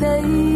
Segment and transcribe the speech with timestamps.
[0.00, 0.55] 泪。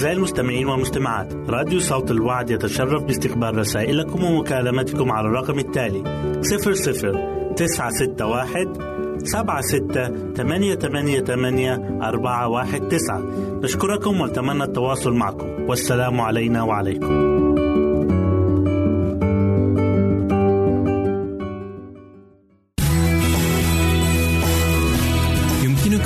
[0.00, 6.02] أعزائي المستمعين والمستمعات راديو صوت الوعد يتشرف باستقبال رسائلكم ومكالمتكم على الرقم التالي
[6.40, 13.22] 00 961 سبعة ستة ثمانية ثمانية ثمانية أربعة واحد تسعة.
[13.62, 15.46] نشكركم ونتمنى التواصل معكم.
[15.68, 17.39] والسلام علينا وعليكم.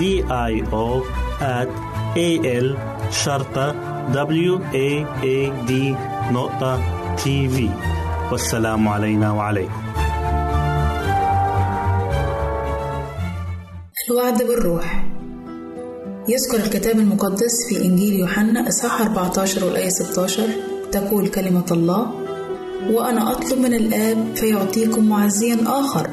[0.00, 0.02] D
[0.50, 1.02] I O
[1.40, 1.70] at
[2.16, 2.28] A
[2.64, 2.68] L
[3.10, 3.74] شرطة
[4.12, 5.72] W A A D
[6.32, 6.80] نقطة
[7.16, 7.68] تي في
[8.32, 9.82] والسلام علينا وعليكم.
[14.10, 15.04] الوعد بالروح.
[16.28, 20.42] يذكر الكتاب المقدس في إنجيل يوحنا إصحاح 14 والآية 16
[20.92, 22.10] تقول كلمة الله
[22.90, 26.10] وأنا أطلب من الآب فيعطيكم معزيا آخر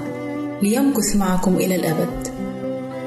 [0.62, 2.27] ليمكث معكم إلى الأبد.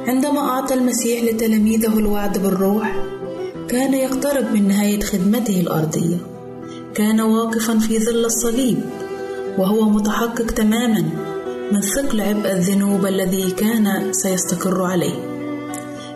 [0.07, 3.05] عندما أعطى المسيح لتلاميذه الوعد بالروح
[3.69, 6.17] كان يقترب من نهاية خدمته الأرضية.
[6.95, 8.79] كان واقفا في ظل الصليب
[9.59, 11.05] وهو متحقق تماما
[11.73, 15.15] من ثقل عبء الذنوب الذي كان سيستقر عليه.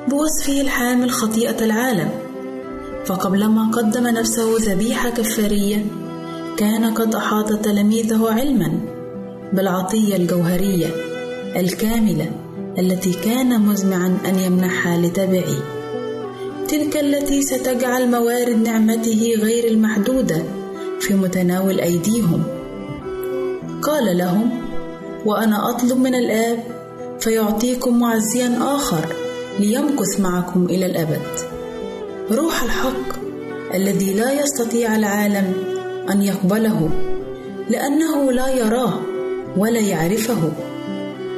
[0.09, 2.09] بوصفه الحامل خطيئة العالم
[3.05, 5.87] فقبلما قدم نفسه ذبيحة كفارية
[6.57, 8.81] كان قد أحاط تلاميذه علما
[9.53, 10.87] بالعطية الجوهرية
[11.57, 12.44] الكاملة.
[12.79, 15.59] التي كان مزمعا أن يمنحها لتبعي.
[16.69, 20.43] تلك التي ستجعل موارد نعمته غير المحدودة
[21.01, 22.43] في متناول أيديهم.
[23.83, 24.51] قال لهم
[25.27, 26.59] وأنا أطلب من الآب
[27.21, 29.07] فيعطيكم معزيا آخر
[29.61, 31.27] ليمكث معكم إلى الأبد.
[32.33, 33.25] روح الحق
[33.75, 35.53] الذي لا يستطيع العالم
[36.11, 36.91] أن يقبله
[37.71, 39.01] لأنه لا يراه
[39.57, 40.53] ولا يعرفه.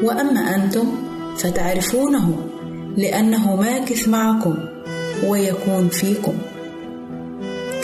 [0.02, 1.05] وأما أنتم
[1.38, 2.36] فتعرفونه
[2.96, 4.54] لأنه ماكث معكم
[5.26, 6.34] ويكون فيكم.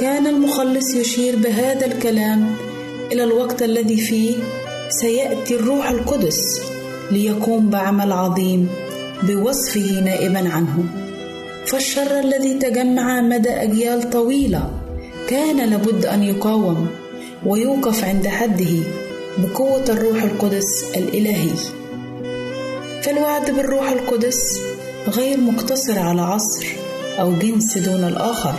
[0.01, 2.55] كان المخلص يشير بهذا الكلام
[3.13, 4.35] إلى الوقت الذي فيه
[4.89, 6.61] سيأتي الروح القدس
[7.11, 8.69] ليقوم بعمل عظيم
[9.23, 10.85] بوصفه نائبا عنه.
[11.67, 14.71] فالشر الذي تجمع مدى أجيال طويلة
[15.29, 16.87] كان لابد أن يقاوم
[17.47, 18.83] ويوقف عند حده
[19.39, 21.82] بقوة الروح القدس الإلهي.
[23.03, 24.41] فالوعد بالروح القدس
[25.09, 26.67] غير مقتصر على عصر
[27.21, 28.55] أو جنس دون الآخر.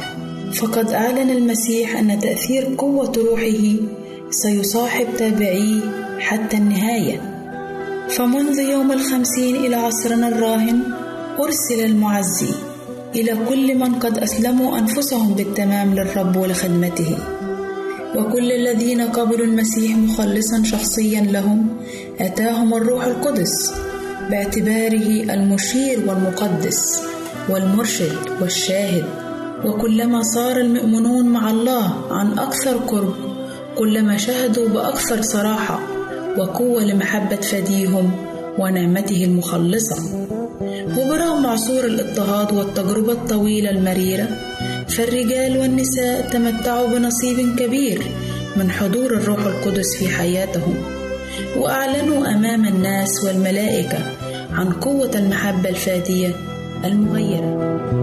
[0.54, 3.76] فقد أعلن المسيح أن تأثير قوة روحه
[4.30, 5.82] سيصاحب تابعيه
[6.20, 7.22] حتى النهاية.
[8.10, 10.80] فمنذ يوم الخمسين إلى عصرنا الراهن
[11.40, 12.54] أرسل المعزي
[13.16, 17.18] إلى كل من قد أسلموا أنفسهم بالتمام للرب ولخدمته.
[18.16, 21.68] وكل الذين قبلوا المسيح مخلصا شخصيا لهم
[22.20, 23.74] أتاهم الروح القدس.
[24.30, 27.02] باعتباره المشير والمقدس
[27.50, 29.06] والمرشد والشاهد.
[29.66, 33.14] وكلما صار المؤمنون مع الله عن أكثر قرب
[33.78, 35.80] كلما شهدوا بأكثر صراحة
[36.38, 38.12] وقوة لمحبة فديهم
[38.60, 39.96] ونعمته المخلصة.
[40.98, 44.28] وبرغم عصور الاضطهاد والتجربة الطويلة المريرة
[44.88, 48.02] فالرجال والنساء تمتعوا بنصيب كبير
[48.56, 51.03] من حضور الروح القدس في حياتهم.
[51.58, 53.98] وأعلنوا أمام الناس والملائكة
[54.54, 56.36] عن قوة المحبة الفادية
[56.86, 58.03] المغيرة.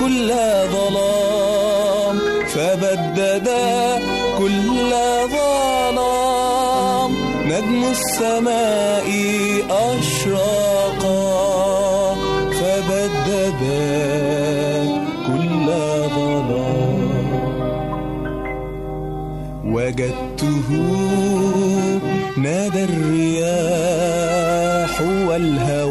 [0.00, 0.28] كل
[0.72, 2.16] ظلام
[2.54, 3.98] فبددا
[4.38, 4.90] كل
[5.36, 7.10] ظلام.
[7.46, 9.08] نجم السماء
[9.70, 11.34] أشرقا
[12.58, 13.86] فبددا
[15.26, 15.66] كل
[16.16, 17.10] ظلام.
[19.74, 20.68] وجدته
[22.36, 24.14] نادى الرياح
[25.28, 25.85] والهواء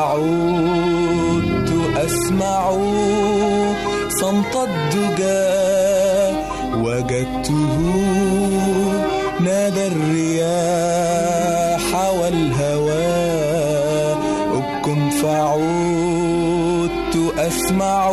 [0.00, 2.72] فعدت أسمع
[4.08, 6.36] صمت الدجى
[6.84, 7.76] وجدته
[9.40, 11.84] نادى الرياح
[12.20, 14.18] والهواء
[14.52, 18.12] ابكم فعدت أسمع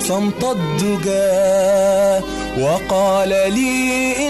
[0.00, 2.24] صمت الدجى
[2.62, 4.27] وقال لي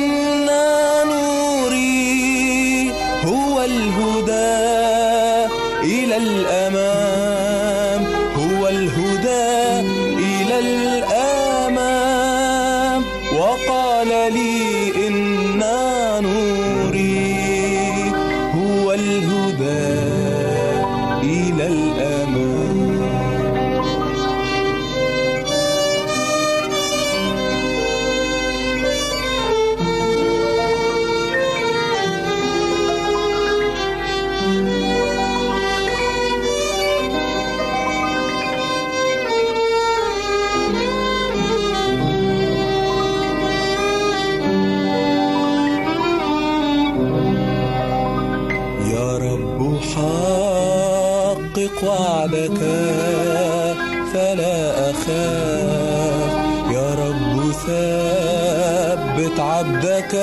[59.59, 60.15] عبدك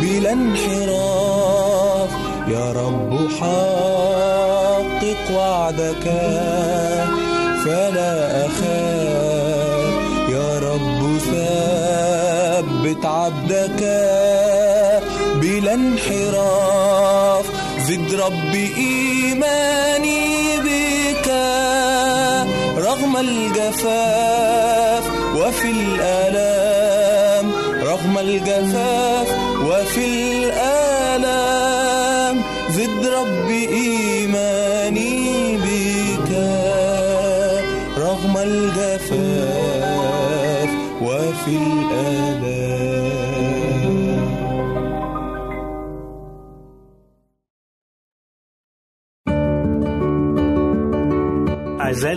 [0.00, 2.10] بلا انحراف.
[2.48, 6.04] يا رب حقق وعدك
[7.64, 9.94] فلا أخاف.
[10.28, 11.00] يا رب
[11.30, 13.80] ثبت عبدك
[15.40, 17.46] بلا انحراف.
[17.88, 20.24] زد رب إيماني
[20.56, 21.28] بك
[22.78, 25.04] رغم الجفاف.
[25.36, 26.25] وفي الآلام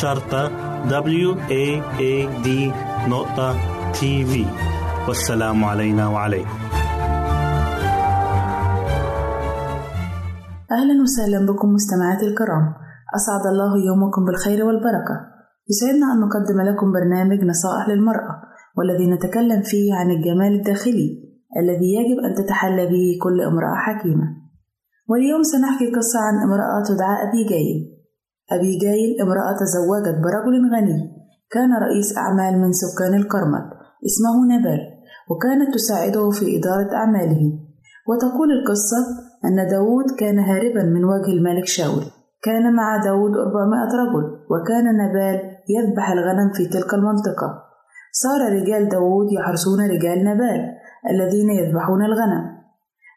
[0.00, 0.48] شرطة
[0.88, 1.30] W
[1.62, 1.64] A
[2.10, 2.48] A D
[3.08, 3.48] نقطة
[3.92, 4.46] تي في
[5.08, 6.58] والسلام علينا وعليكم.
[10.72, 12.64] أهلا وسهلا بكم مستمعاتي الكرام.
[13.18, 15.16] أسعد الله يومكم بالخير والبركة.
[15.70, 18.34] يسعدنا أن نقدم لكم برنامج نصائح للمرأة
[18.76, 21.08] والذي نتكلم فيه عن الجمال الداخلي
[21.60, 24.26] الذي يجب أن تتحلى به كل امرأة حكيمة.
[25.08, 27.91] واليوم سنحكي قصة عن امرأة تدعى أبيجايل
[28.56, 31.22] أبيجايل امرأة تزوجت برجل غني.
[31.50, 33.64] كان رئيس أعمال من سكان الكرمل
[34.08, 34.80] اسمه نبال
[35.30, 37.42] وكانت تساعده في إدارة أعماله.
[38.08, 39.02] وتقول القصة
[39.44, 42.04] أن داود كان هاربا من وجه الملك شاول.
[42.42, 45.40] كان مع داود 400 رجل وكان نبال
[45.74, 47.48] يذبح الغنم في تلك المنطقة.
[48.12, 50.60] صار رجال داود يحرسون رجال نبال
[51.10, 52.44] الذين يذبحون الغنم.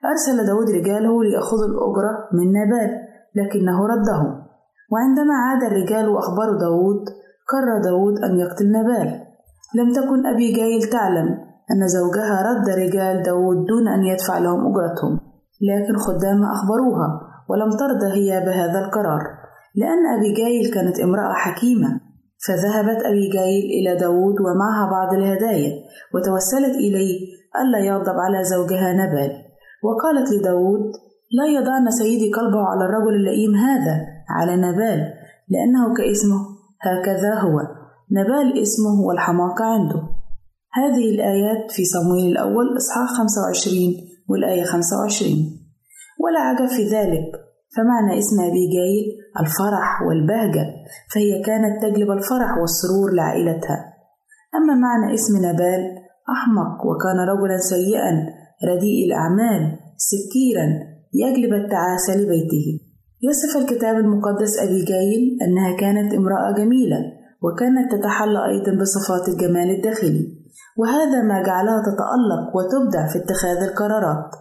[0.06, 2.91] أرسل داود رجاله ليأخذوا الأجرة من نبال
[3.36, 4.44] لكنه ردهم.
[4.91, 7.04] وعندما عاد الرجال وأخبروا داود
[7.52, 9.21] قرر داود أن يقتل نبال.
[9.76, 11.28] لم تكن أبي جايل تعلم
[11.71, 15.19] أن زوجها رد رجال داود دون أن يدفع لهم أجرتهم
[15.69, 19.21] لكن خدامها أخبروها ولم ترضى هي بهذا القرار
[19.76, 22.02] لأن أبيجايل كانت امرأة حكيمة.
[22.48, 25.71] فذهبت أبيجايل إلى داود ومعها بعض الهدايا
[26.13, 27.19] وتوسلت إليه
[27.62, 29.32] ألا يغضب على زوجها نبال.
[29.84, 30.91] وقالت لداود
[31.38, 35.13] لا يضعن سيدي قلبه على الرجل اللئيم هذا على نبال
[35.49, 36.39] لأنه كاسمه
[36.81, 37.59] هكذا هو.
[38.11, 40.01] نبال اسمه والحماقة عنده.
[40.73, 43.77] هذه الآيات في صمويل الأول إصحاح 25
[44.29, 45.29] والآية 25
[46.23, 47.31] ولا عجب في ذلك.
[47.77, 49.05] فمعنى اسم أبيجايل
[49.39, 50.65] الفرح والبهجة
[51.13, 53.93] فهي كانت تجلب الفرح والسرور لعائلتها.
[54.55, 55.81] أما معنى اسم نبال
[56.29, 58.11] أحمق وكان رجلا سيئا
[58.69, 60.67] رديء الأعمال سكيرا
[61.13, 62.85] يجلب التعاسة لبيته.
[63.29, 66.97] يصف الكتاب المقدس أبيجايل أنها كانت امرأة جميلة
[67.41, 70.45] وكانت تتحلى أيضا بصفات الجمال الداخلي
[70.77, 74.31] وهذا ما جعلها تتألق وتبدع في اتخاذ القرارات.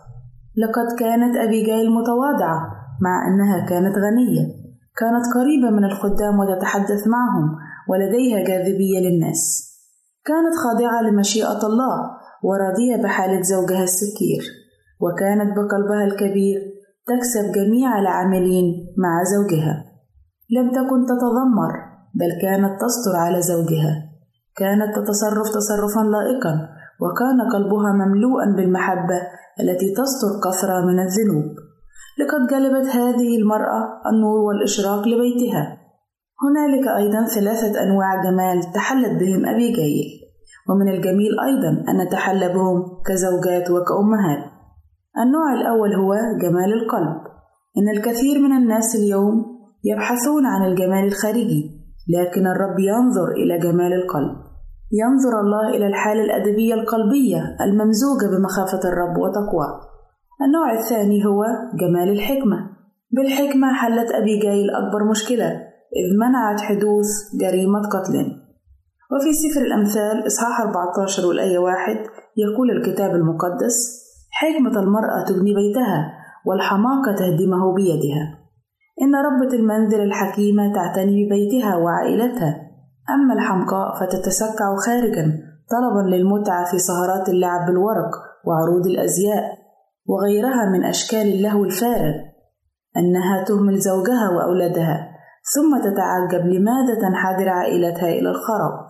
[0.57, 2.61] لقد كانت أبيجايل متواضعة
[3.01, 4.45] مع أنها كانت غنية
[4.97, 7.57] كانت قريبة من الخدام وتتحدث معهم
[7.89, 9.71] ولديها جاذبية للناس.
[10.25, 12.11] كانت خاضعة لمشيئة الله
[12.43, 14.43] وراضية بحالة زوجها السكير
[15.01, 16.74] وكانت بقلبها الكبير
[17.11, 18.65] تكسب جميع العاملين
[18.99, 19.85] مع زوجها.
[20.57, 21.73] لم تكن تتذمر
[22.15, 23.93] بل كانت تستر على زوجها.
[24.57, 26.55] كانت تتصرف تصرفا لائقا
[27.03, 29.19] وكان قلبها مملوءا بالمحبة
[29.61, 31.49] التي تستر كثرة من الذنوب.
[32.21, 33.81] لقد جلبت هذه المرأة
[34.13, 35.79] النور والإشراق لبيتها.
[36.45, 40.09] هنالك أيضا ثلاثة أنواع جمال تحلت بهم أبي جيل
[40.69, 44.54] ومن الجميل أيضا أن نتحلى بهم كزوجات وكأمهات.
[45.19, 47.17] النوع الأول هو جمال القلب.
[47.79, 49.45] إن الكثير من الناس اليوم
[49.85, 51.71] يبحثون عن الجمال الخارجي
[52.09, 54.37] لكن الرب ينظر إلى جمال القلب.
[54.93, 59.81] ينظر الله إلى الحالة الأدبية القلبية الممزوجة بمخافة الرب وتقواه.
[60.47, 61.45] النوع الثاني هو
[61.81, 62.71] جمال الحكمة.
[63.11, 65.51] بالحكمة حلت أبيجايل أكبر مشكلة
[66.01, 67.07] إذ منعت حدوث
[67.41, 68.45] جريمة قتل.
[69.13, 71.97] وفي سفر الأمثال إصحاح 14 والآية واحد
[72.37, 74.04] يقول الكتاب المقدس
[74.35, 76.13] حكمة المرأة تبني بيتها
[76.47, 78.25] والحماقة تهدمه بيدها.
[79.03, 82.61] إن ربة المنزل الحكيمة تعتني ببيتها وعائلتها.
[83.11, 85.25] أما الحمقاء فتتسكع خارجا
[85.71, 88.11] طلبا للمتعة في سهرات اللعب بالورق
[88.47, 89.45] وعروض الأزياء
[90.07, 92.15] وغيرها من أشكال اللهو الفارغ.
[92.97, 95.11] أنها تهمل زوجها وأولادها
[95.55, 98.87] ثم تتعجب لماذا تنحدر عائلتها إلى الخراب.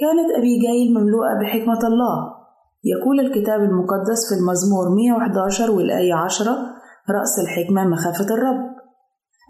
[0.00, 2.37] كانت أبيجايل مملوءة بحكمة الله
[2.84, 6.44] يقول الكتاب المقدس في المزمور 111 والآية 10
[7.10, 8.78] رأس الحكمة مخافة الرب.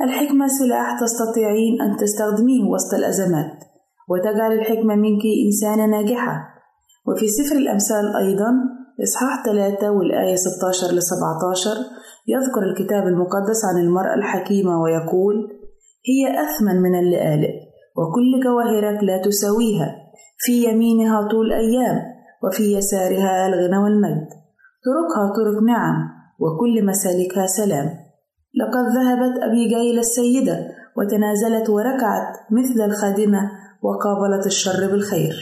[0.05, 3.53] الحكمة سلاح تستطيعين أن تستخدميه وسط الأزمات
[4.09, 6.35] وتجعل الحكمة منك إنسانة ناجحة.
[7.07, 8.51] وفي سفر الأمثال أيضا
[9.03, 11.71] إصحاح 3 والآية 16 ل 17
[12.29, 15.37] يذكر الكتاب المقدس عن المرأة الحكيمة ويقول
[16.07, 17.55] هي أثمن من اللآلئ
[17.97, 19.97] وكل جواهرك لا تساويها
[20.39, 24.29] في يمينها طول أيام وفي يسارها الغنى والمجد.
[24.85, 26.09] طرقها طرق نعم
[26.41, 27.91] وكل مسالكها سلام.
[28.55, 33.51] لقد ذهبت أبيجايل السيدة وتنازلت وركعت مثل الخادمة
[33.83, 35.35] وقابلت الشر بالخير.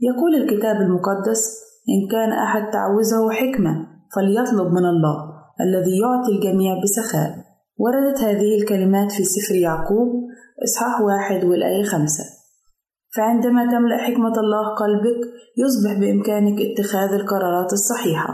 [0.00, 1.42] يقول الكتاب المقدس
[1.88, 5.16] إن كان أحد تعوزه حكمة فليطلب من الله
[5.60, 7.30] الذي يعطي الجميع بسخاء.
[7.78, 10.08] وردت هذه الكلمات في سفر يعقوب
[10.64, 12.37] إصحاح واحد والآية خمسة.
[13.18, 15.20] فعندما تملأ حكمة الله قلبك
[15.62, 18.30] يصبح بإمكانك اتخاذ القرارات الصحيحة.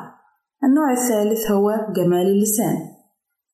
[0.64, 1.66] النوع الثالث هو
[1.96, 2.76] جمال اللسان.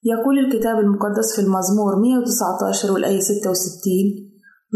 [0.04, 4.06] يقول الكتاب المقدس في المزمور 119 والآية 66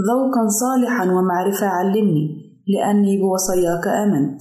[0.08, 2.26] ذوقا صالحا ومعرفة علمني
[2.72, 4.40] لأني بوصاياك آمنت.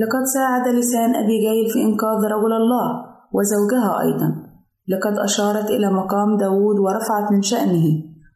[0.00, 2.86] لقد ساعد لسان أبي جايل في إنقاذ رجل الله
[3.34, 4.28] وزوجها أيضا.
[4.88, 7.86] لقد أشارت إلى مقام داود ورفعت من شأنه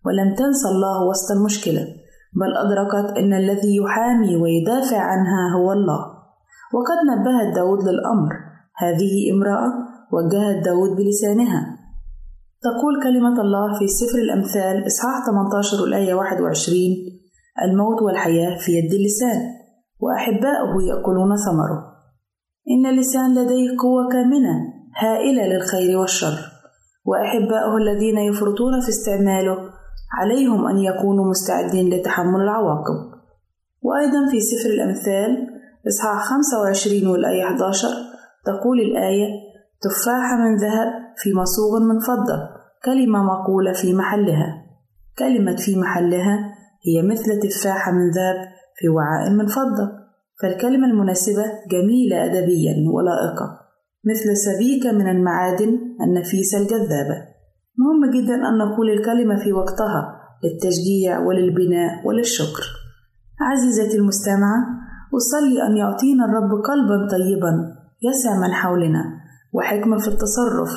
[0.06, 2.03] ولم تنسى الله وسط المشكلة.
[2.40, 6.02] بل أدركت أن الذي يحامي ويدافع عنها هو الله.
[6.74, 8.32] وقد نبهت داود للأمر.
[8.76, 9.72] هذه امرأة
[10.12, 11.78] وجهت داود بلسانها.
[12.62, 16.80] تقول كلمة الله في سفر الأمثال إصحاح 18 والآية 21
[17.64, 19.40] الموت والحياة في يد اللسان
[20.00, 21.94] وأحباؤه يأكلون ثمره.
[22.70, 24.54] إن اللسان لديه قوة كامنة
[25.02, 26.38] هائلة للخير والشر.
[27.04, 29.73] وأحباؤه الذين يفرطون في استعماله
[30.20, 33.14] عليهم أن يكونوا مستعدين لتحمل العواقب.
[33.82, 35.30] وأيضا في سفر الأمثال
[35.88, 37.88] إصحاح 25 والآية 11
[38.44, 39.26] تقول الآية
[39.80, 42.38] تفاحة من ذهب في مصوغ من فضة
[42.84, 44.64] كلمة مقولة في محلها.
[45.18, 46.54] كلمة في محلها
[46.86, 48.36] هي مثل تفاحة من ذهب
[48.76, 50.04] في وعاء من فضة.
[50.42, 53.60] فالكلمة المناسبة جميلة أدبيا ولائقة
[54.04, 57.33] مثل سبيكة من المعادن النفيسة الجذابة.
[57.78, 62.64] مهم جدا أن نقول الكلمة في وقتها للتشجيع وللبناء وللشكر.
[63.40, 64.58] عزيزتي المستمعة
[65.16, 67.52] أصلي أن يعطينا الرب قلبا طيبا
[68.02, 69.04] يسع من حولنا
[69.52, 70.70] وحكمة في التصرف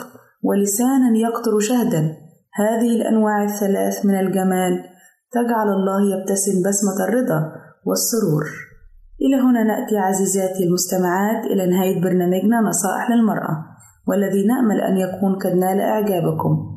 [0.44, 2.16] ولسانا يقطر شهدا.
[2.54, 4.84] هذه الأنواع الثلاث من الجمال
[5.32, 7.52] تجعل الله يبتسم بسمة الرضا
[7.86, 8.46] والسرور.
[9.22, 13.66] إلى هنا نأتي عزيزاتي المستمعات إلى نهاية برنامجنا نصائح للمرأة
[14.08, 16.77] والذي نأمل أن يكون قد نال إعجابكم.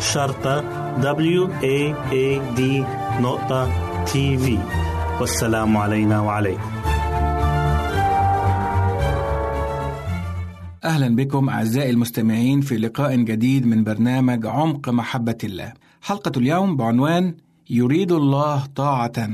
[0.00, 0.60] شرطة
[1.00, 2.60] W A A D
[3.20, 3.70] نقطة
[4.04, 4.58] تي في
[5.20, 6.70] والسلام علينا وعليكم
[10.84, 15.72] أهلا بكم أعزائي المستمعين في لقاء جديد من برنامج عمق محبة الله.
[16.02, 17.34] حلقة اليوم بعنوان
[17.70, 19.28] يريد الله طاعة.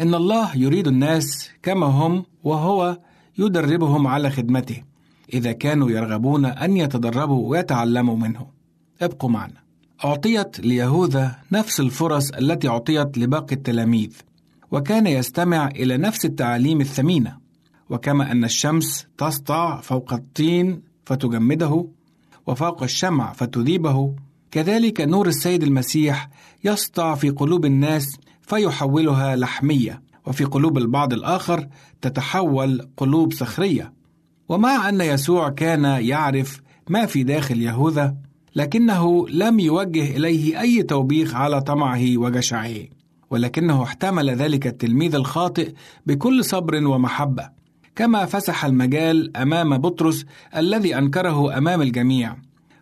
[0.00, 2.98] إن الله يريد الناس كما هم وهو
[3.38, 4.82] يدربهم على خدمته.
[5.34, 8.46] إذا كانوا يرغبون أن يتدربوا ويتعلموا منه.
[9.02, 9.63] ابقوا معنا.
[10.04, 14.12] أعطيت ليهوذا نفس الفرص التي أعطيت لباقي التلاميذ،
[14.70, 17.44] وكان يستمع إلى نفس التعاليم الثمينة.
[17.90, 21.86] وكما أن الشمس تسطع فوق الطين فتجمده
[22.46, 24.14] وفوق الشمع فتذيبه
[24.50, 26.28] كذلك نور السيد المسيح
[26.64, 31.68] يسطع في قلوب الناس فيحولها لحمية وفي قلوب البعض الآخر
[32.00, 33.92] تتحول قلوب صخرية
[34.48, 38.16] ومع أن يسوع كان يعرف ما في داخل يهوذا
[38.54, 42.74] لكنه لم يوجه إليه أي توبيخ على طمعه وجشعه
[43.30, 45.72] ولكنه احتمل ذلك التلميذ الخاطئ
[46.06, 47.48] بكل صبر ومحبة.
[47.96, 52.36] كما فسح المجال أمام بطرس الذي أنكره أمام الجميع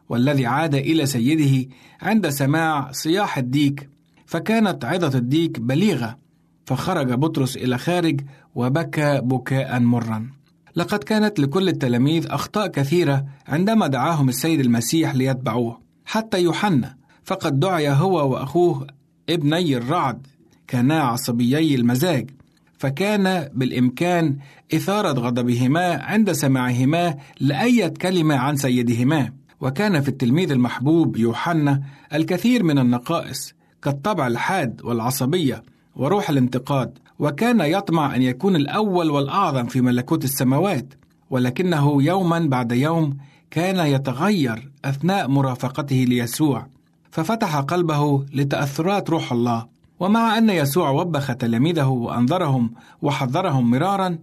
[0.09, 1.69] والذي عاد إلى سيده
[2.03, 3.89] عند سماع صياح الديك
[4.27, 6.19] فكانت عظة الديك بليغة
[6.67, 8.21] فخرج بطرس إلى خارج
[8.55, 10.42] وبكى بكاء مرا.
[10.77, 17.89] لقد كانت لكل التلاميذ أخطاء كثيرة عندما دعاهم السيد المسيح ليتبعوه حتى يوحنا فقد دعي
[17.89, 18.87] هو وأخوه
[19.29, 20.27] ابني الرعد
[20.67, 22.31] كانا عصبيي المزاج
[22.79, 24.37] فكان بالإمكان
[24.75, 29.33] إثارة غضبهما عند سماعهما لأية كلمة عن سيدهما.
[29.61, 31.83] وكان في التلميذ المحبوب يوحنا
[32.15, 35.63] الكثير من النقائص كالطبع الحاد والعصبية
[35.97, 40.95] وروح الانتقاد وكان يطمع أن يكون الأول والأعظم في ملكوت السماوات
[41.31, 43.17] ولكنه يوما بعد يوم
[43.51, 46.67] كان يتغير أثناء مرافقته ليسوع.
[47.11, 49.67] ففتح قلبه لتأثرات روح الله.
[50.01, 52.73] ومع أن يسوع وبخ تلاميذه وأنذرهم
[53.03, 54.19] وحذرهم مرارا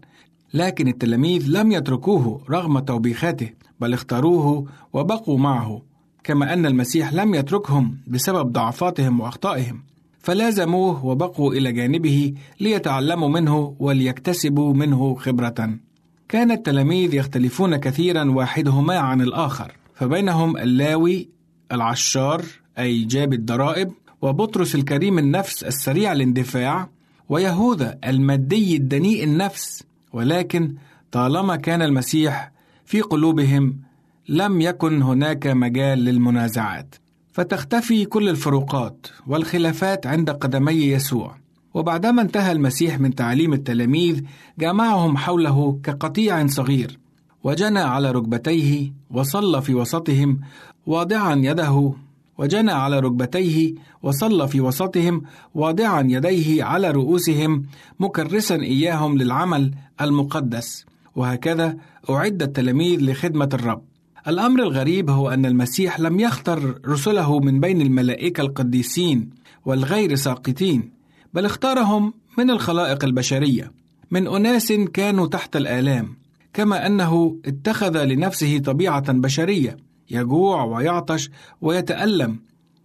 [0.54, 3.50] لكن التلاميذ لم يتركوه رغم توبيخاته
[3.80, 5.82] بل اختاروه وبقوا معه
[6.24, 9.84] كما أن المسيح لم يتركهم بسبب ضعفاتهم وأخطائهم.
[10.20, 15.78] فلازموه وبقوا إلى جانبه ليتعلموا منه وليكتسبوا منه خبرة.
[16.30, 21.30] كان التلاميذ يختلفون كثيرا واحدهما عن الآخر فبينهم اللاوي
[21.72, 22.46] العشار
[22.80, 23.92] أي جاب الضرائب
[24.22, 26.90] وبطرس الكريم النفس السريع الاندفاع
[27.30, 29.84] ويهوذا المادي الدنيء النفس.
[30.14, 30.76] ولكن
[31.12, 32.52] طالما كان المسيح
[32.86, 33.78] في قلوبهم
[34.30, 36.96] لم يكن هناك مجال للمنازعات.
[37.32, 41.36] فتختفي كل الفروقات والخلافات عند قدمي يسوع.
[41.74, 44.22] وبعدما انتهى المسيح من تعليم التلاميذ
[44.60, 47.00] جمعهم حوله كقطيع صغير.
[47.44, 50.40] وجنى على ركبتيه وصلى في وسطهم
[50.86, 51.94] واضعا يده
[52.38, 53.74] وجنى على ركبتيه
[54.04, 55.22] وصلى في وسطهم
[55.56, 57.66] واضعا يديه على رؤوسهم
[58.00, 60.86] مكرسا إياهم للعمل المقدس.
[61.16, 61.78] وهكذا
[62.10, 63.89] اعد التلاميذ لخدمة الرب.
[64.30, 69.30] الأمر الغريب هو أن المسيح لم يختر رسله من بين الملائكة القديسين
[69.66, 70.92] والغير ساقطين
[71.34, 73.72] بل اختارهم من الخلائق البشرية
[74.12, 76.18] من أناس كانوا تحت الآلام
[76.54, 79.78] كما أنه اتخذ لنفسه طبيعة بشرية
[80.10, 81.30] يجوع ويعطش
[81.62, 82.40] ويتألم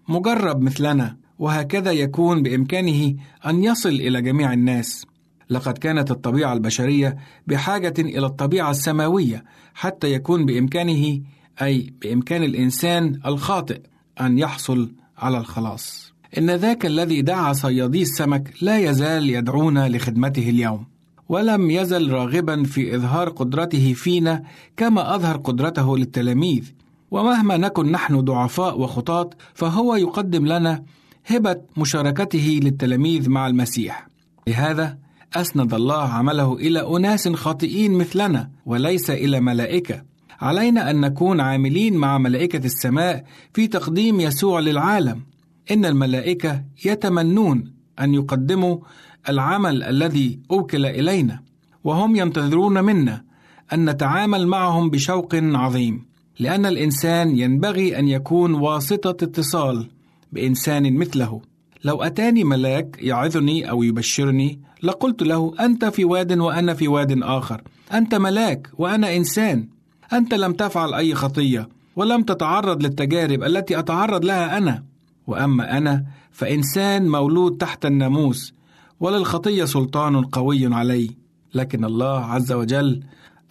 [0.09, 3.15] مجرب مثلنا وهكذا يكون بإمكانه
[3.47, 5.07] أن يصل إلى جميع الناس.
[5.51, 7.17] لقد كانت الطبيعة البشرية
[7.47, 11.21] بحاجة إلى الطبيعة السماوية حتى يكون بإمكانه
[11.63, 13.81] أي بإمكان الإنسان الخاطئ
[14.21, 16.15] أن يحصل على الخلاص.
[16.39, 20.87] إن ذاك الذي دعا صيادي السمك لا يزال يدعونا لخدمته اليوم.
[21.29, 24.43] ولم يزل راغبا في إظهار قدرته فينا
[24.77, 26.73] كما أظهر قدرته للتلاميذ.
[27.11, 30.83] ومهما نكن نحن ضعفاء وخطاة فهو يقدم لنا
[31.27, 34.07] هبة مشاركته للتلاميذ مع المسيح.
[34.47, 35.04] لهذا
[35.37, 40.03] أسند الله عمله إلى أناس خاطئين مثلنا وليس إلى ملائكة.
[40.41, 45.23] علينا أن نكون عاملين مع ملائكة السماء في تقديم يسوع للعالم.
[45.71, 48.79] إن الملائكة يتمنون أن يقدموا
[49.29, 51.43] العمل الذي أوكل إلينا،
[51.85, 53.25] وهم ينتظرون منا
[53.73, 56.05] أن نتعامل معهم بشوق عظيم.
[56.39, 59.91] لأن الإنسان ينبغي أن يكون واسطة اتصال
[60.33, 61.41] بإنسان مثله.
[61.85, 67.63] لو أتاني ملاك يعظني أو يبشرني لقلت له أنت في واد وأنا في واد آخر،
[67.93, 69.69] أنت ملاك وأنا إنسان،
[70.13, 74.85] أنت لم تفعل أي خطية ولم تتعرض للتجارب التي أتعرض لها أنا،
[75.27, 78.55] وأما أنا فإنسان مولود تحت الناموس
[79.01, 81.11] وللخطية سلطان قوي علي،
[81.55, 83.03] لكن الله عز وجل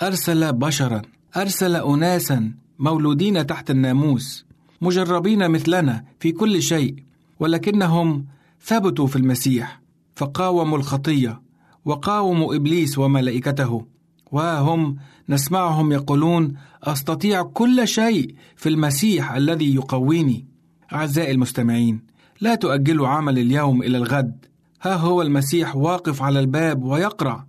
[0.01, 1.01] أرسل بشرا،
[1.37, 4.45] أرسل أناسا مولودين تحت الناموس
[4.81, 6.95] مجربين مثلنا في كل شيء.
[7.43, 8.25] ولكنهم
[8.61, 9.81] ثبتوا في المسيح
[10.15, 11.41] فقاوموا الخطية
[11.85, 13.85] وقاوموا إبليس وملائكته
[14.31, 14.97] وهم
[15.29, 20.45] نسمعهم يقولون أستطيع كل شيء في المسيح الذي يقويني.
[20.93, 22.01] أعزائي المستمعين
[22.41, 24.45] لا تؤجلوا عمل اليوم إلى الغد.
[24.81, 27.45] ها هو المسيح واقف على الباب ويقرع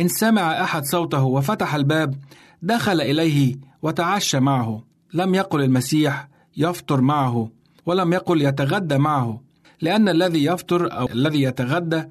[0.00, 2.14] إن سمع أحد صوته وفتح الباب
[2.62, 4.84] دخل إليه وتعشى معه.
[5.14, 7.55] لم يقل المسيح يفطر معه.
[7.86, 9.40] ولم يقل يتغدى معه
[9.80, 12.02] لأن الذي يفطر أو الذي يتغدى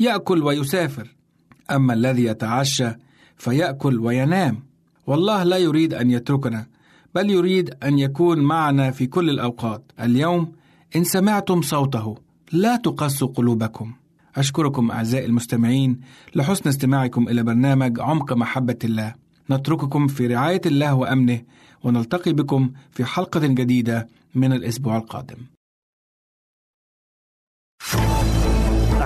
[0.00, 1.14] يأكل ويسافر
[1.70, 2.88] أما الذي يتعشى
[3.36, 4.62] فيأكل وينام.
[5.06, 6.66] والله لا يريد أن يتركنا
[7.14, 9.92] بل يريد أن يكون معنا في كل الأوقات.
[10.00, 10.52] اليوم
[10.96, 12.18] إن سمعتم صوته
[12.52, 13.92] لا تقسوا قلوبكم.
[14.36, 16.00] أشكركم أعزائي المستمعين
[16.34, 19.14] لحسن استماعكم إلى برنامج عمق محبة الله.
[19.50, 21.42] نترككم في رعاية الله وأمنه
[21.82, 25.46] ونلتقي بكم في حلقة جديدة من الأسبوع القادم.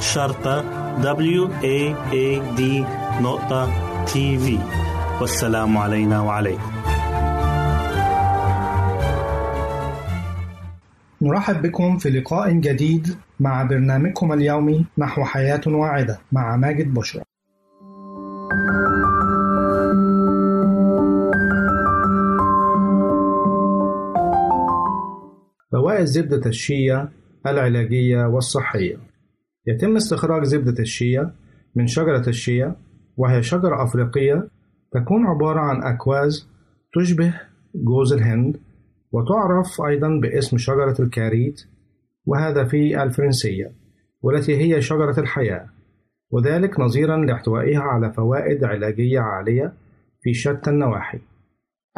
[0.00, 0.64] شرطة
[1.02, 2.60] W A A D
[3.22, 3.70] نقطة
[4.04, 4.58] تي في
[5.20, 6.72] والسلام علينا وعليكم.
[11.22, 17.22] نرحب بكم في لقاء جديد مع برنامجكم اليومي نحو حياة واعدة مع ماجد بشرى.
[25.72, 27.08] فوائد زبدة الشيا
[27.46, 29.13] العلاجية والصحية.
[29.66, 31.32] يتم استخراج زبدة الشيا
[31.74, 32.76] من شجرة الشيا
[33.16, 34.48] وهي شجرة أفريقية
[34.92, 36.48] تكون عبارة عن أكواز
[36.94, 37.40] تشبه
[37.74, 38.56] جوز الهند
[39.12, 41.60] وتعرف أيضا باسم شجرة الكاريت
[42.26, 43.72] وهذا في الفرنسية
[44.22, 45.66] والتي هي شجرة الحياة
[46.30, 49.72] وذلك نظيرا لاحتوائها على فوائد علاجية عالية
[50.22, 51.18] في شتى النواحي.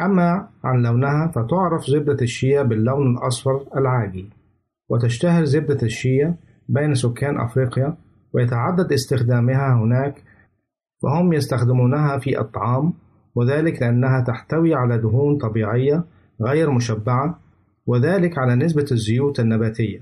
[0.01, 4.29] أما عن لونها فتعرف زبدة الشيا باللون الأصفر العاجي
[4.89, 6.35] وتشتهر زبدة الشيا
[6.69, 7.97] بين سكان أفريقيا
[8.33, 10.23] ويتعدد استخدامها هناك
[11.03, 12.93] فهم يستخدمونها في الطعام
[13.35, 16.03] وذلك لأنها تحتوي على دهون طبيعية
[16.41, 17.39] غير مشبعة
[17.85, 20.01] وذلك على نسبة الزيوت النباتية.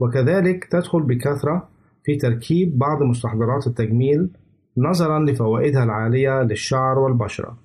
[0.00, 1.68] وكذلك تدخل بكثرة
[2.04, 4.30] في تركيب بعض مستحضرات التجميل
[4.76, 7.56] نظرا لفوائدها العالية للشعر والبشرة.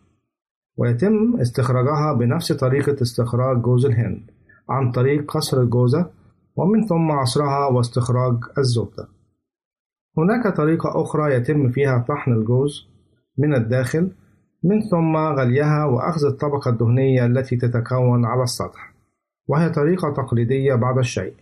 [0.78, 4.32] ويتم استخراجها بنفس طريقة استخراج جوز الهند
[4.70, 6.10] عن طريق قصر الجوزة
[6.56, 9.08] ومن ثم عصرها واستخراج الزبدة.
[10.18, 12.88] هناك طريقة أخرى يتم فيها طحن الجوز
[13.38, 14.12] من الداخل
[14.64, 18.94] من ثم غليها وأخذ الطبقة الدهنية التي تتكون على السطح
[19.48, 21.34] وهي طريقة تقليدية بعض الشيء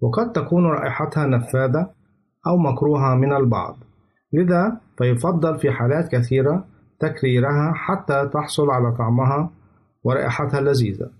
[0.00, 1.90] وقد تكون رائحتها نفاذة
[2.46, 3.76] أو مكروهة من البعض
[4.32, 6.64] لذا فيفضل في حالات كثيرة
[7.00, 9.50] تكريرها حتى تحصل على طعمها
[10.04, 11.10] ورائحتها اللذيذة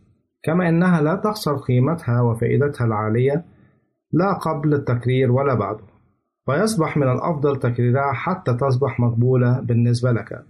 [0.42, 3.44] كما أنها لا تخسر قيمتها وفائدتها العالية
[4.12, 5.84] لا قبل التكرير ولا بعده
[6.46, 10.44] فيصبح من الأفضل تكريرها حتى تصبح مقبولة بالنسبة لك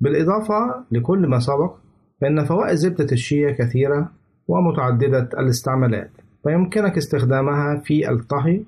[0.00, 1.74] بالإضافة لكل ما سبق
[2.20, 4.10] فإن فوائد زبدة الشيا كثيرة
[4.48, 6.10] ومتعددة الاستعمالات
[6.44, 8.62] فيمكنك استخدامها في الطهي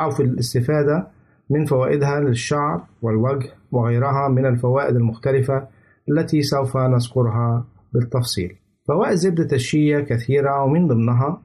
[0.00, 1.06] أو في الاستفادة
[1.50, 5.68] من فوائدها للشعر والوجه وغيرها من الفوائد المختلفة
[6.10, 8.56] التي سوف نذكرها بالتفصيل.
[8.88, 11.42] فوائد زبدة الشيا كثيرة ومن ضمنها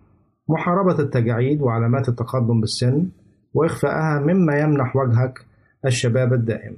[0.50, 3.10] محاربة التجاعيد وعلامات التقدم بالسن
[3.54, 5.46] وإخفائها مما يمنح وجهك
[5.86, 6.78] الشباب الدائم.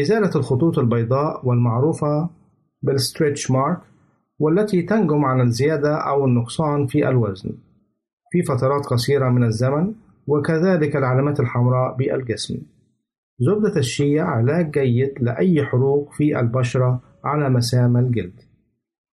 [0.00, 2.28] إزالة الخطوط البيضاء والمعروفة
[2.82, 3.78] بالستريتش مارك
[4.38, 7.50] والتي تنجم عن الزيادة أو النقصان في الوزن
[8.32, 9.92] في فترات قصيرة من الزمن
[10.26, 12.58] وكذلك العلامات الحمراء بالجسم.
[13.38, 18.45] زبدة الشيا علاج جيد لأي حروق في البشرة على مسام الجلد.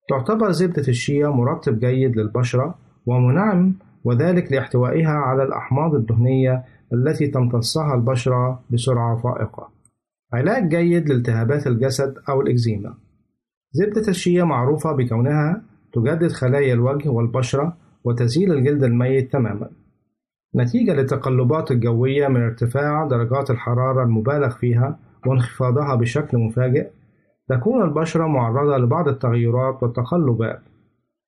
[0.09, 8.63] تعتبر زبدة الشيا مرطب جيد للبشرة ومنعم وذلك لاحتوائها على الأحماض الدهنية التي تمتصها البشرة
[8.69, 9.69] بسرعة فائقة.
[10.33, 12.93] علاج جيد لالتهابات الجسد أو الإكزيما.
[13.71, 15.61] زبدة الشيا معروفة بكونها
[15.93, 19.69] تجدد خلايا الوجه والبشرة وتزيل الجلد الميت تماما.
[20.55, 26.89] نتيجة للتقلبات الجوية من ارتفاع درجات الحرارة المبالغ فيها وانخفاضها بشكل مفاجئ،
[27.49, 30.61] تكون البشرة معرضة لبعض التغيرات والتقلبات،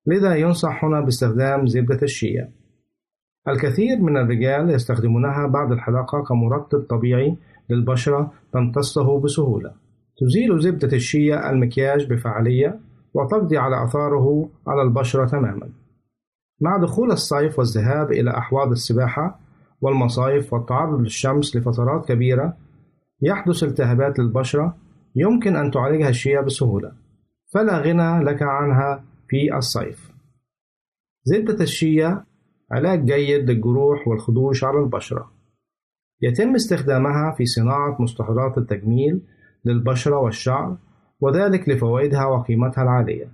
[0.06, 2.52] لذا ينصح هنا باستخدام زبدة الشيا.
[3.48, 7.38] الكثير من الرجال يستخدمونها بعد الحلاقة كمرطب طبيعي
[7.70, 9.72] للبشرة تمتصه بسهولة.
[10.18, 12.80] تزيل زبدة الشيا المكياج بفعالية
[13.14, 15.70] وتقضي على أثاره على البشرة تماما.
[16.62, 19.40] مع دخول الصيف والذهاب إلى أحواض السباحة
[19.82, 22.54] والمصايف والتعرض للشمس لفترات كبيرة
[23.22, 24.76] يحدث التهابات للبشرة
[25.16, 26.92] يمكن أن تعالجها الشيا بسهولة.
[27.54, 30.12] فلا غنى لك عنها في الصيف.
[31.24, 32.24] زبدة الشيا
[32.72, 35.32] علاج جيد للجروح والخدوش على البشرة.
[36.22, 39.22] يتم استخدامها في صناعة مستحضرات التجميل
[39.66, 40.78] للبشرة والشعر
[41.20, 43.32] وذلك لفوائدها وقيمتها العالية.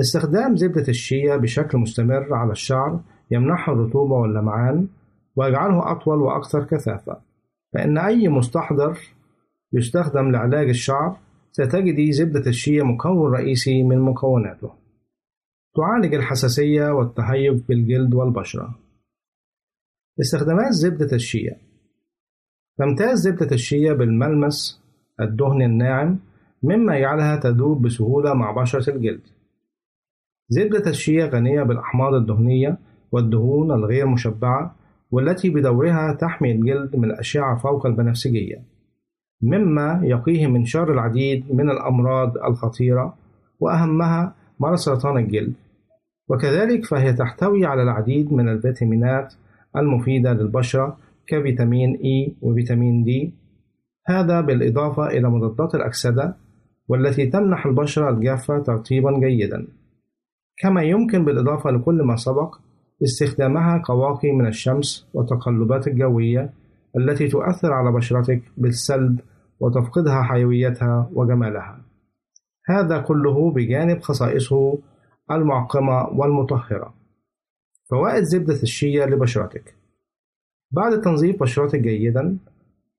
[0.00, 4.88] استخدام زبدة الشيا بشكل مستمر على الشعر يمنحه الرطوبة واللمعان
[5.36, 7.20] ويجعله أطول وأكثر كثافة.
[7.74, 8.98] فإن أي مستحضر
[9.72, 11.16] يستخدم لعلاج الشعر
[11.52, 14.70] ستجدي زبدة الشيا مكون رئيسي من مكوناته.
[15.76, 18.78] تعالج الحساسية والتهيج بالجلد والبشرة.
[20.20, 21.56] استخدامات زبدة الشيا
[22.78, 24.82] تمتاز زبدة الشيا بالملمس
[25.20, 26.18] الدهن الناعم
[26.62, 29.22] مما يجعلها تذوب بسهولة مع بشرة الجلد.
[30.48, 32.78] زبدة الشيا غنية بالأحماض الدهنية
[33.12, 34.76] والدهون الغير مشبعة
[35.10, 38.62] والتي بدورها تحمي الجلد من الأشعة فوق البنفسجية.
[39.42, 43.14] مما يقيه من شر العديد من الأمراض الخطيرة
[43.60, 45.54] وأهمها مرض سرطان الجلد.
[46.28, 49.34] وكذلك فهي تحتوي على العديد من الفيتامينات
[49.76, 53.34] المفيدة للبشرة كفيتامين إي وفيتامين دي
[54.06, 56.36] هذا بالإضافة إلى مضادات الأكسدة
[56.88, 59.66] والتي تمنح البشرة الجافة ترطيبا جيدا.
[60.58, 62.56] كما يمكن بالإضافة لكل ما سبق
[63.02, 66.50] استخدامها كواقي من الشمس والتقلبات الجوية
[66.96, 69.20] التي تؤثر على بشرتك بالسلب
[69.60, 71.80] وتفقدها حيويتها وجمالها.
[72.66, 74.78] هذا كله بجانب خصائصه
[75.30, 76.94] المعقمة والمطهرة.
[77.90, 79.74] فوائد زبدة الشيا لبشرتك
[80.70, 82.38] بعد تنظيف بشرتك جيدا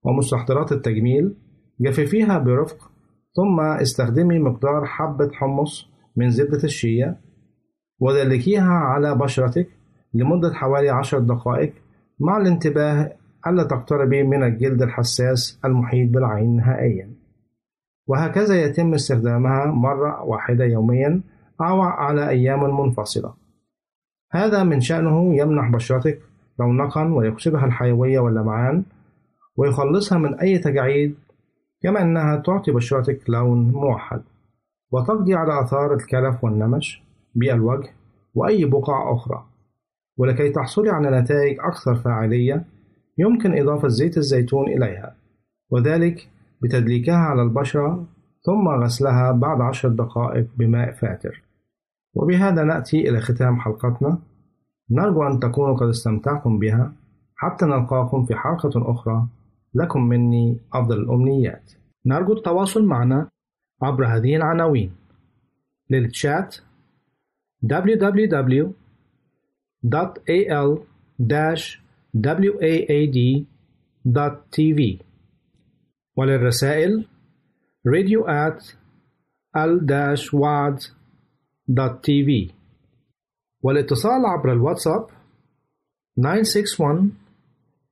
[0.03, 1.35] ومستحضرات التجميل
[1.81, 2.91] جففيها برفق
[3.35, 7.17] ثم استخدمي مقدار حبة حمص من زبدة الشيا
[7.99, 9.67] ودلكيها على بشرتك
[10.13, 11.73] لمدة حوالي عشر دقائق
[12.19, 13.13] مع الانتباه
[13.47, 17.13] ألا تقتربي من الجلد الحساس المحيط بالعين نهائيا.
[18.07, 21.21] وهكذا يتم استخدامها مرة واحدة يوميا
[21.61, 23.33] أو على أيام منفصلة.
[24.31, 26.21] هذا من شأنه يمنح بشرتك
[26.59, 28.83] رونقا ويكسبها الحيوية واللمعان
[29.57, 31.15] ويخلصها من أي تجاعيد
[31.81, 34.21] كما أنها تعطي بشرتك لون موحد.
[34.91, 37.03] وتقضي على آثار الكلف والنمش
[37.35, 37.89] بألوجه
[38.35, 39.45] وأي بقع أخرى.
[40.17, 42.65] ولكي تحصلي على نتائج أكثر فاعلية
[43.21, 45.15] يمكن إضافة زيت الزيتون إليها
[45.69, 46.29] وذلك
[46.61, 48.05] بتدليكها على البشرة
[48.45, 51.43] ثم غسلها بعد عشر دقائق بماء فاتر.
[52.13, 54.17] وبهذا نأتي إلى ختام حلقتنا.
[54.91, 56.93] نرجو أن تكونوا قد استمتعتم بها
[57.35, 59.27] حتى نلقاكم في حلقة أخرى.
[59.73, 61.71] لكم مني أفضل الأمنيات.
[62.05, 63.29] نرجو التواصل معنا
[63.81, 64.91] عبر هذه العناوين.
[65.89, 66.57] للتشات
[72.15, 75.01] www.al-waad.tv
[76.17, 77.07] وللرسائل
[77.87, 78.75] radio at
[79.55, 80.91] al-waad.tv
[83.63, 85.07] والاتصال عبر الواتساب
[86.17, 87.11] 961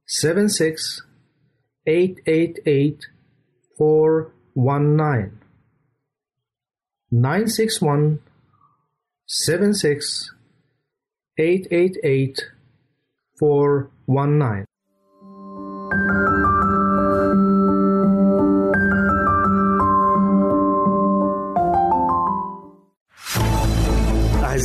[0.05, 1.07] 76
[1.85, 3.09] 888
[3.79, 5.31] 419
[7.11, 8.19] 961
[9.25, 10.31] 76
[11.37, 12.51] 888
[13.41, 14.39] 419 one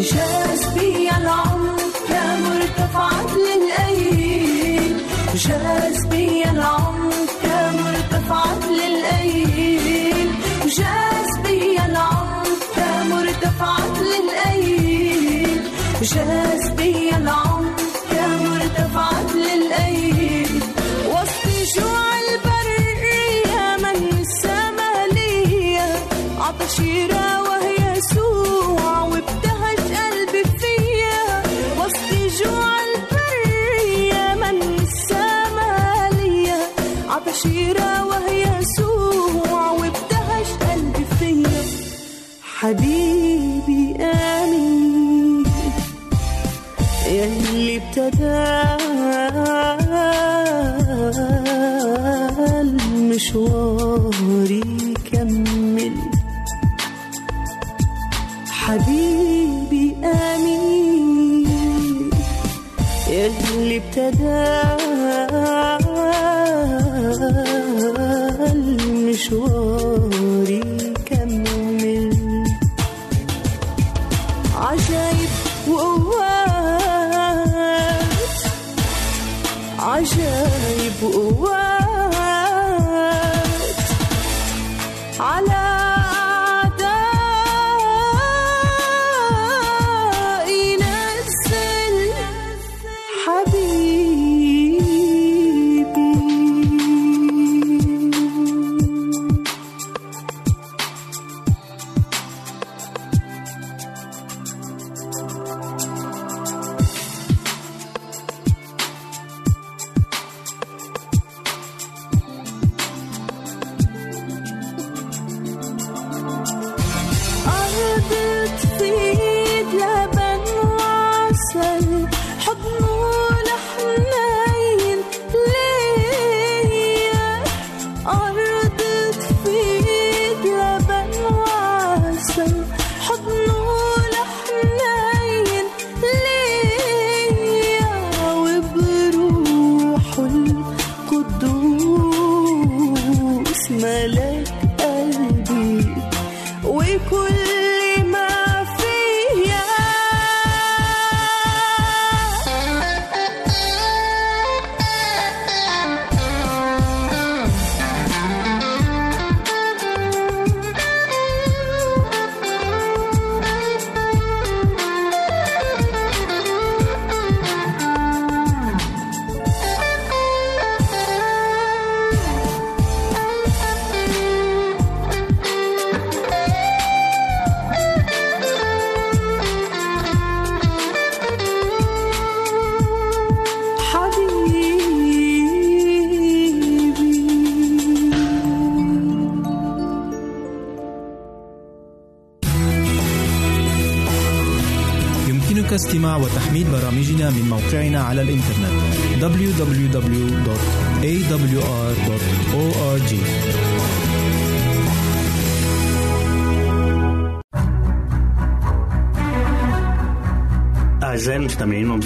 [0.00, 4.96] جاز بي العمق يا مرتفعات للأيد
[5.34, 6.50] جاز يا
[8.70, 10.30] للأيد
[10.66, 11.38] جاز
[11.76, 11.86] يا
[14.12, 15.62] للأيد
[16.02, 16.70] جاز